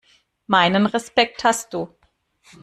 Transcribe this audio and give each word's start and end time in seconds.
Meinen 0.47 0.87
Respekt 0.87 1.43
hast 1.43 1.75
du. 1.75 1.95